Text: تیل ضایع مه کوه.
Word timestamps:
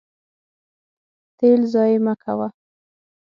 تیل 1.37 1.61
ضایع 1.73 1.99
مه 2.05 2.13
کوه. 2.23 2.47